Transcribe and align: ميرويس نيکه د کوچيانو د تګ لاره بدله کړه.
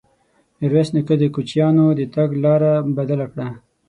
ميرويس 0.59 0.89
نيکه 0.93 1.15
د 1.19 1.23
کوچيانو 1.35 1.85
د 1.99 2.01
تګ 2.15 2.29
لاره 2.43 2.71
بدله 2.97 3.25
کړه. 3.31 3.47